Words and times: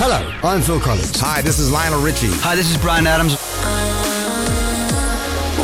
Hello, 0.00 0.32
I'm 0.48 0.62
Phil 0.62 0.78
Collins. 0.78 1.18
Hi, 1.18 1.42
this 1.42 1.58
is 1.58 1.72
Lionel 1.72 2.00
Richie. 2.00 2.30
Hi, 2.46 2.54
this 2.54 2.70
is 2.70 2.76
Bryan 2.76 3.04
Adams. 3.08 3.34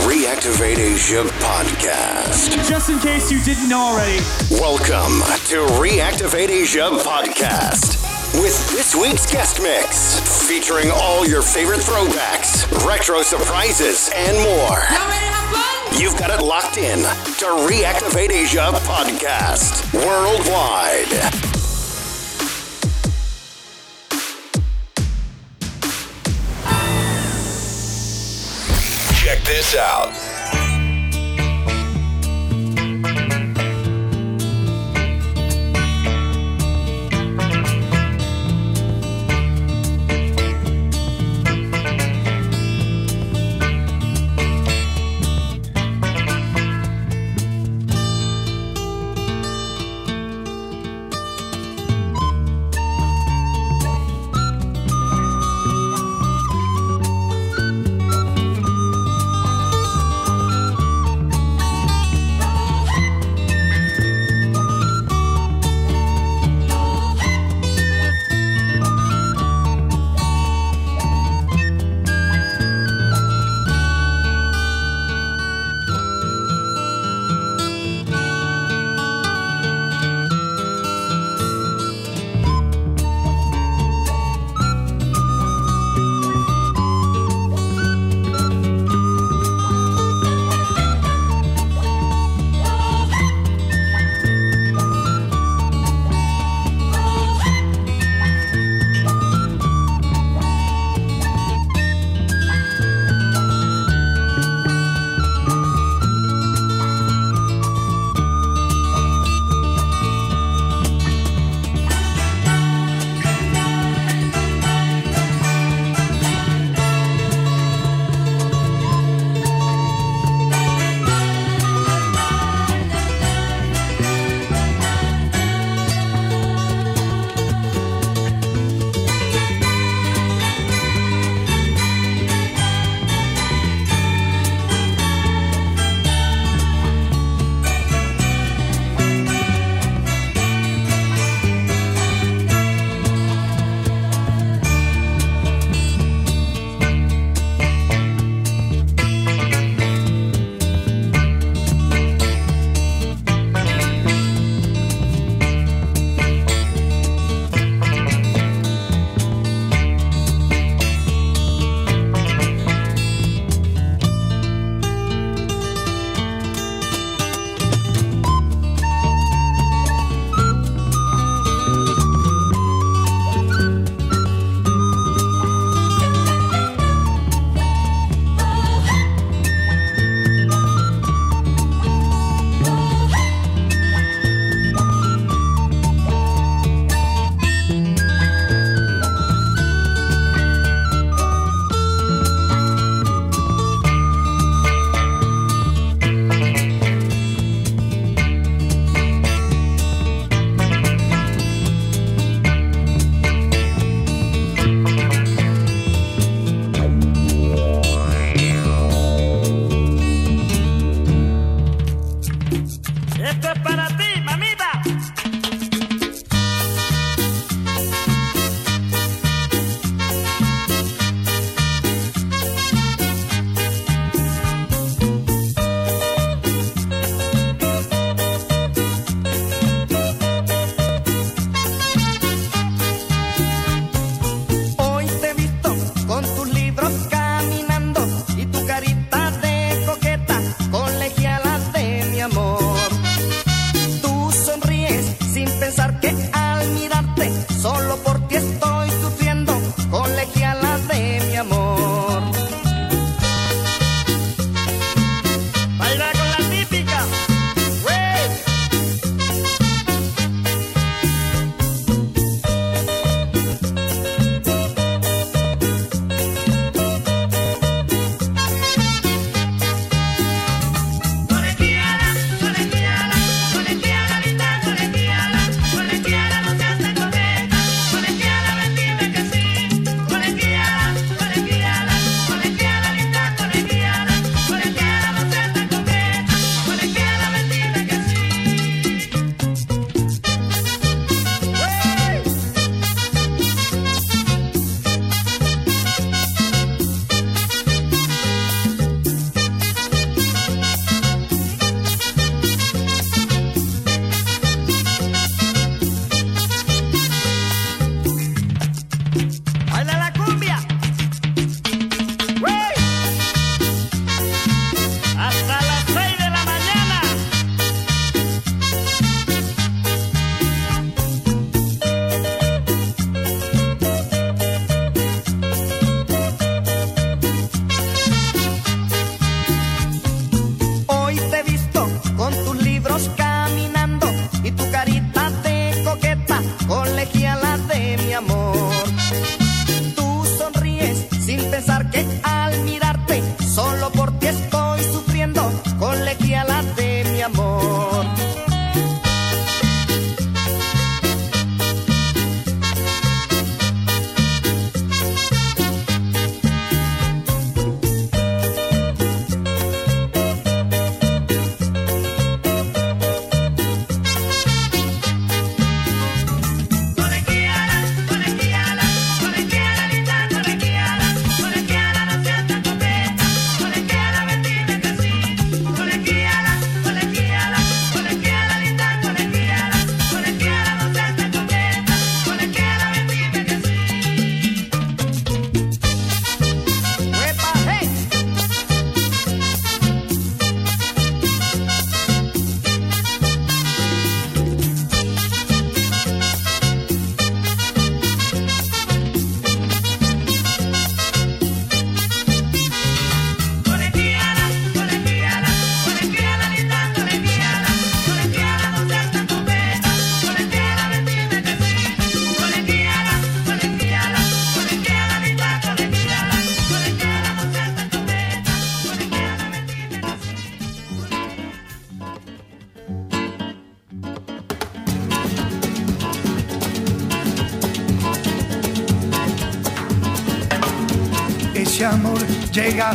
Reactivate 0.02 0.78
Asia 0.78 1.22
Podcast. 1.38 2.50
Just 2.68 2.90
in 2.90 2.98
case 2.98 3.30
you 3.30 3.40
didn't 3.44 3.68
know 3.68 3.78
already. 3.78 4.18
Welcome 4.50 5.22
to 5.54 5.62
Reactivate 5.78 6.50
Asia 6.50 6.90
Podcast. 7.06 8.02
With 8.42 8.58
this 8.70 8.96
week's 8.96 9.30
guest 9.30 9.62
mix, 9.62 10.18
featuring 10.48 10.90
all 10.90 11.24
your 11.24 11.40
favorite 11.40 11.78
throwbacks, 11.80 12.66
retro 12.84 13.22
surprises, 13.22 14.10
and 14.16 14.36
more. 14.38 14.82
Y'all 14.90 15.08
ready 15.08 15.26
to 15.26 15.32
have 15.32 15.54
fun? 15.54 16.02
You've 16.02 16.18
got 16.18 16.30
it 16.34 16.44
locked 16.44 16.76
in 16.76 16.98
to 17.38 17.46
Reactivate 17.70 18.32
Asia 18.32 18.72
Podcast 18.82 19.94
worldwide. 19.94 21.53
Check 29.34 29.42
this 29.42 29.74
out. 29.74 30.23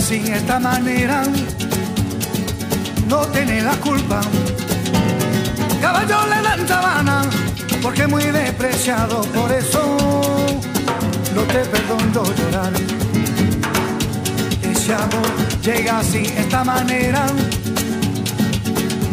Así, 0.09 0.23
esta 0.31 0.59
manera, 0.59 1.21
no 3.07 3.19
tiene 3.27 3.61
la 3.61 3.73
culpa. 3.73 4.21
Caballo 5.79 6.25
le 6.25 6.41
dan 6.41 6.67
sabana, 6.67 7.21
porque 7.79 8.07
muy 8.07 8.23
despreciado, 8.23 9.21
por 9.21 9.51
eso 9.51 9.97
no 11.35 11.41
te 11.43 11.59
perdono 11.59 12.23
llorar. 12.39 12.73
Ese 14.63 14.93
amor 14.95 15.29
llega 15.61 15.99
así, 15.99 16.23
esta 16.37 16.63
manera, 16.63 17.27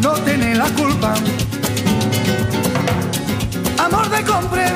no 0.01 0.13
tiene 0.13 0.55
la 0.55 0.69
culpa. 0.69 1.13
Amor 3.77 4.09
de 4.09 4.23
compra 4.23 4.67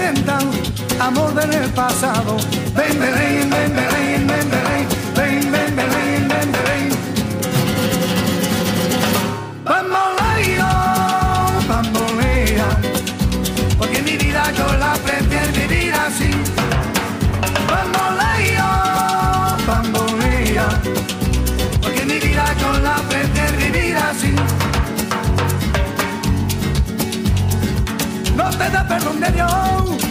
amor 0.99 1.33
del 1.33 1.69
pasado. 1.71 2.37
Ven, 2.75 2.99
ven, 2.99 3.49
ven, 3.49 3.75
ven, 3.75 3.90
perdón 28.87 29.19
de 29.19 29.31
Dios 29.31 30.01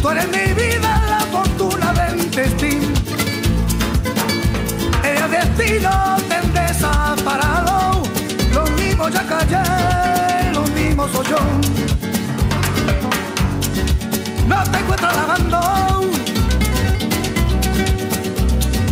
Tú 0.00 0.10
eres 0.10 0.28
mi 0.28 0.54
vida, 0.54 1.02
la 1.10 1.18
fortuna 1.32 1.92
del 1.92 2.30
destino. 2.30 2.86
El 5.02 5.30
destino 5.30 6.16
te 6.28 6.60
desaparado. 6.60 8.02
Lo 8.54 8.64
mismo 8.76 9.08
ya 9.08 9.26
callé, 9.26 10.52
lo 10.52 10.62
mismo 10.68 11.08
soy 11.08 11.26
yo. 11.26 11.38
No 14.46 14.62
te 14.70 14.78
encuentro 14.78 15.08
lavando. 15.10 16.10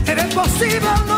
Eres 0.07 0.35
posible, 0.35 0.91
no 1.07 1.16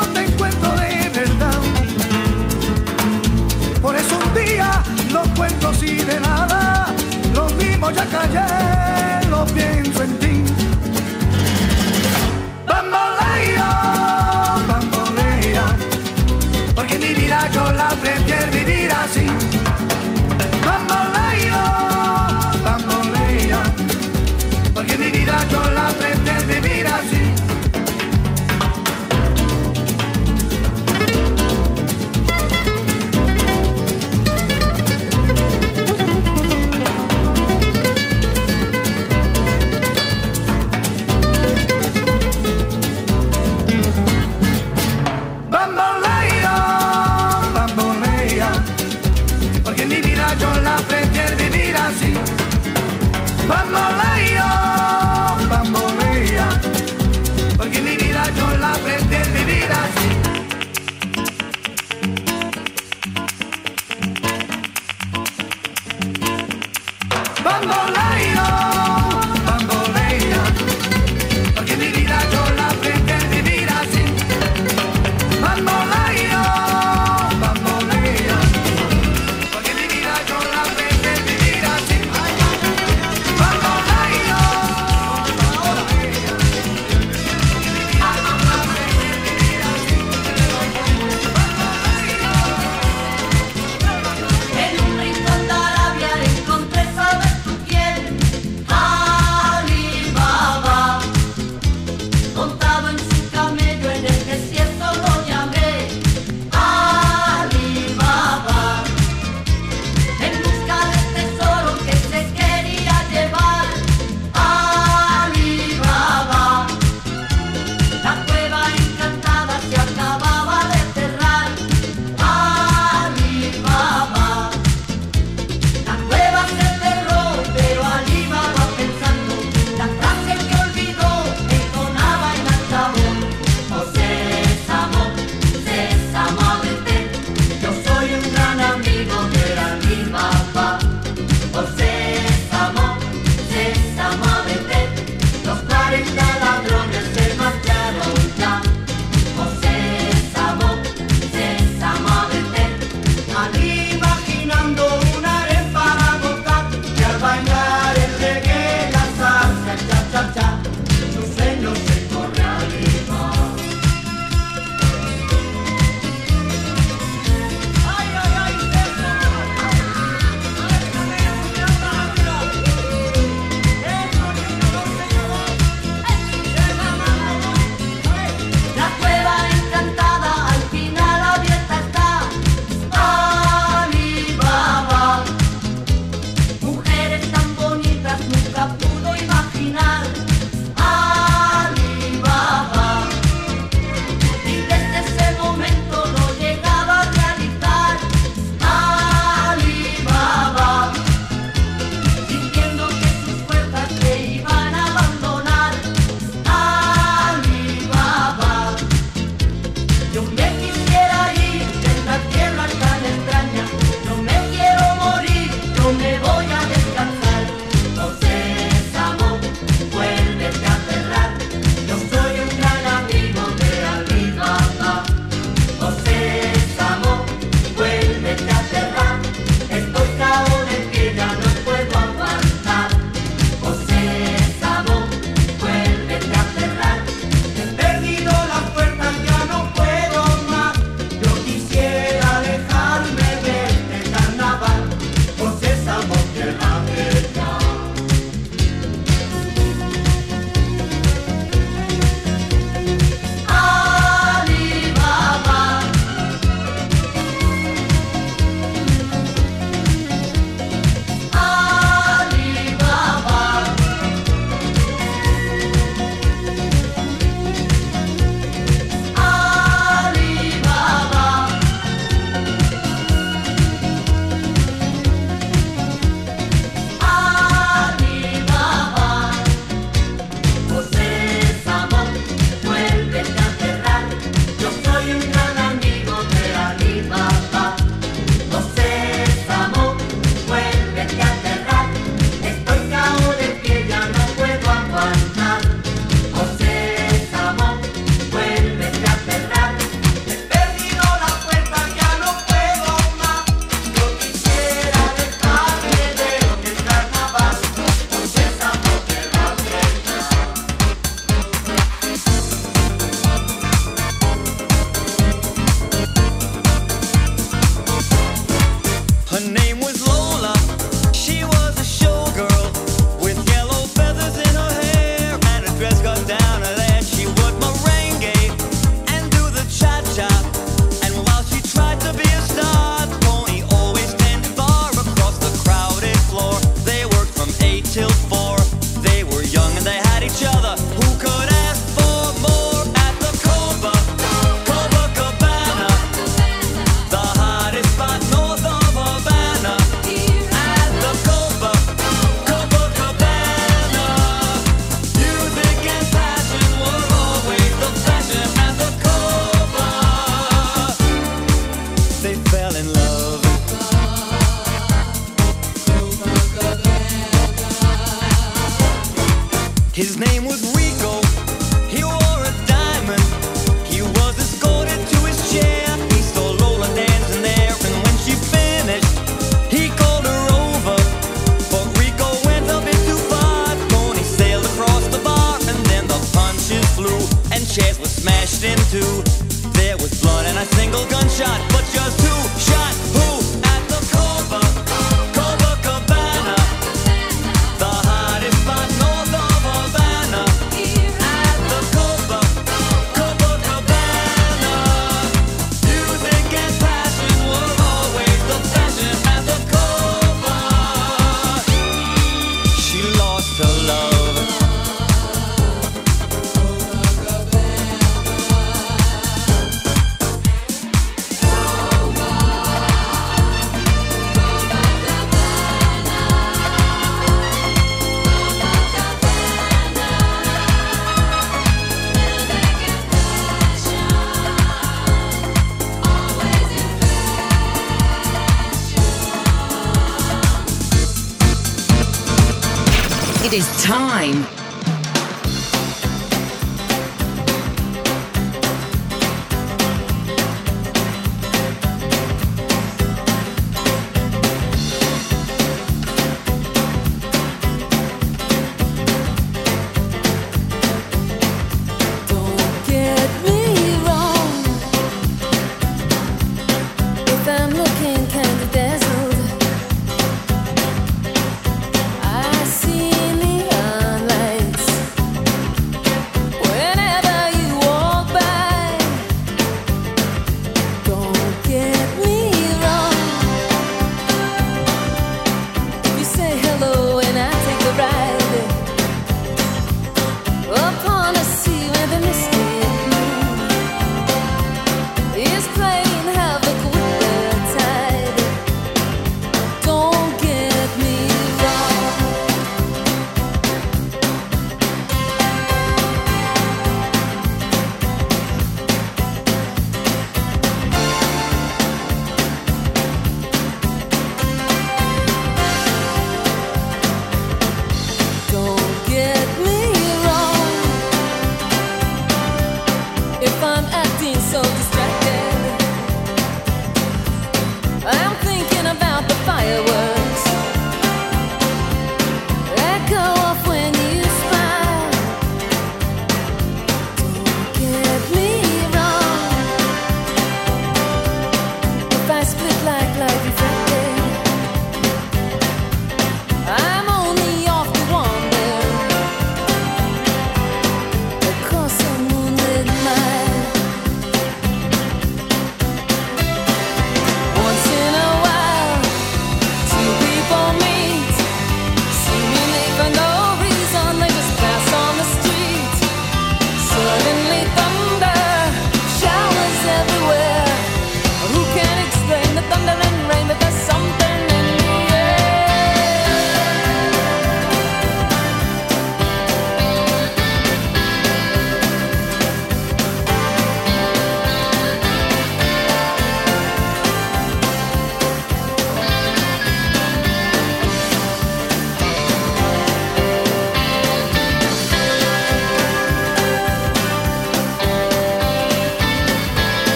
día 4.48 4.82
no 5.12 5.22
cuento 5.34 5.68
así 5.68 5.96
de 5.96 6.20
nada. 6.20 6.86
Lo 7.34 7.48
mismo 7.50 7.90
ya 7.90 8.04
callé 8.06 8.78
pienso 9.46 10.02
en 10.02 10.18
ti. 10.18 10.44
Bambolea, 12.66 13.68
bambolea, 14.68 15.64
porque 16.74 16.98
mi 16.98 17.14
vida 17.14 17.48
yo 17.52 17.72
la 17.72 17.88
prefiero 17.88 18.50
vivir 18.52 18.90
así. 18.92 19.57
But 53.48 53.70
my 53.70 54.07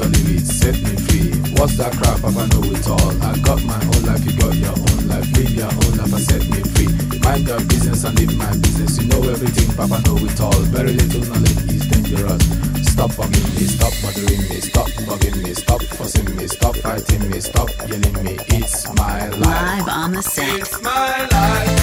or 0.00 0.08
leave 0.08 0.40
it, 0.40 0.46
set 0.46 0.74
me 0.82 0.96
free. 0.96 1.30
What's 1.56 1.76
that 1.78 1.92
crap? 1.92 2.20
Papa 2.20 2.46
know 2.48 2.64
it 2.64 2.88
all. 2.88 3.10
I 3.22 3.38
got 3.38 3.62
my 3.64 3.74
own 3.74 4.02
life, 4.04 4.24
you 4.24 4.32
got 4.38 4.54
your 4.54 4.74
own 4.74 5.08
life. 5.08 5.26
Live 5.36 5.50
your 5.50 5.66
own 5.66 5.96
life 5.96 6.12
and 6.12 6.22
set 6.22 6.42
me 6.48 6.60
free. 6.74 6.88
Mind 7.20 7.46
your 7.46 7.60
business 7.64 8.04
and 8.04 8.18
live 8.18 8.36
my 8.36 8.50
business. 8.58 8.98
You 9.00 9.08
know 9.08 9.22
everything, 9.28 9.74
Papa 9.76 10.00
know 10.06 10.16
it 10.18 10.40
all. 10.40 10.60
Very 10.72 10.92
little 10.92 11.24
knowledge 11.30 11.72
is 11.72 11.86
dangerous. 11.88 12.42
Stop 12.88 13.10
bugging 13.12 13.54
me, 13.54 13.66
stop 13.66 13.92
bothering 14.02 14.42
me, 14.48 14.60
stop 14.60 14.88
bugging 15.06 15.42
me, 15.42 15.54
stop 15.54 15.82
fussing 15.82 16.36
me, 16.36 16.46
stop 16.46 16.76
fighting 16.76 17.30
me, 17.30 17.40
stop 17.40 17.68
yelling 17.88 18.24
me. 18.24 18.38
It's 18.48 18.86
my 18.94 19.28
life. 19.28 19.40
Live 19.40 19.88
on 19.88 20.12
the 20.12 20.22
set. 20.22 20.60
It's 20.60 20.80
my 20.82 21.26
life. 21.26 21.74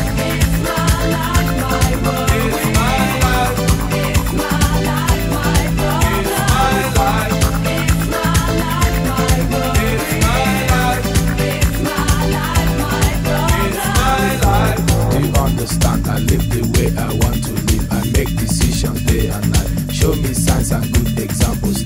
Do 2.04 2.31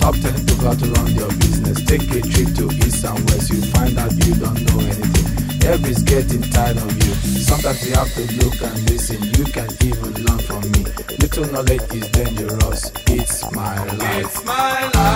Stop 0.05 0.21
telling 0.21 0.45
people 0.45 0.65
how 0.65 0.75
to 0.75 0.85
run 0.85 1.15
your 1.15 1.29
business. 1.29 1.83
Take 1.83 2.03
a 2.11 2.21
trip 2.21 2.53
to 2.57 2.69
east 2.85 3.03
and 3.05 3.19
west. 3.27 3.49
You 3.49 3.59
find 3.73 3.97
out 3.97 4.13
you 4.13 4.35
don't 4.35 4.61
know 4.61 4.79
anything. 4.81 5.65
Everybody's 5.65 6.03
getting 6.03 6.43
tired 6.43 6.77
of 6.77 6.93
you. 6.93 7.11
Sometimes 7.41 7.89
you 7.89 7.95
have 7.95 8.13
to 8.13 8.21
look 8.37 8.61
and 8.61 8.87
listen. 8.87 9.23
You 9.33 9.45
can 9.45 9.67
even 9.83 10.13
learn 10.23 10.37
from 10.37 10.61
me. 10.73 10.85
Little 11.17 11.45
knowledge 11.51 11.91
is 11.91 12.07
dangerous. 12.11 12.91
It's 13.07 13.51
my 13.51 13.83
life. 13.83 14.25
It's 14.25 14.45
my 14.45 14.91
life. 14.93 15.15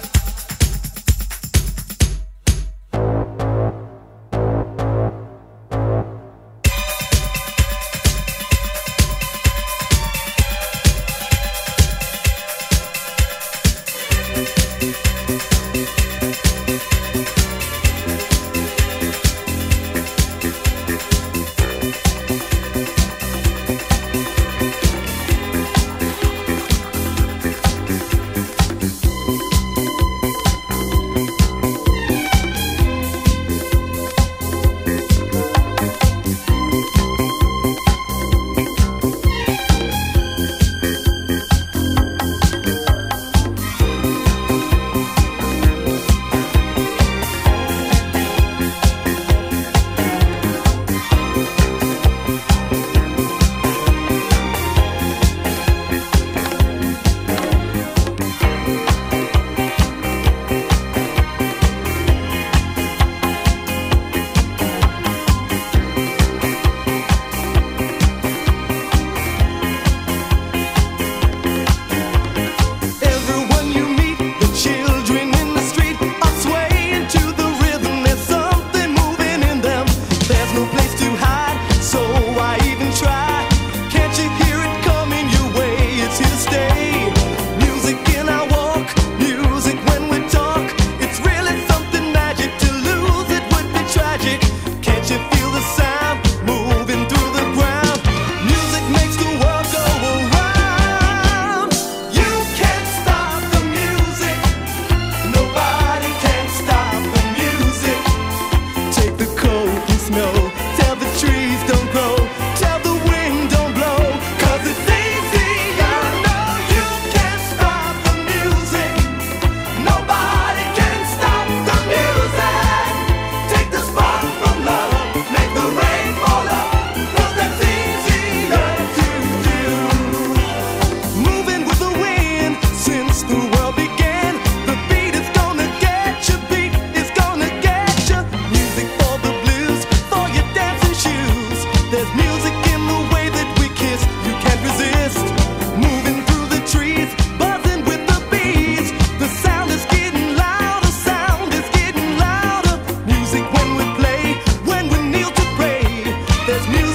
there's 156.51 156.67
music. 156.67 156.90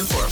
Listening. 0.00 0.23